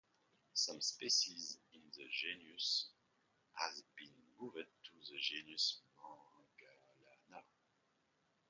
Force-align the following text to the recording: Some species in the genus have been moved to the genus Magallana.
Some 0.55 0.81
species 0.81 1.59
in 1.75 1.81
the 1.95 2.09
genus 2.11 2.89
have 3.53 3.75
been 3.95 4.09
moved 4.39 4.55
to 4.55 5.11
the 5.11 5.19
genus 5.19 5.83
Magallana. 5.95 7.43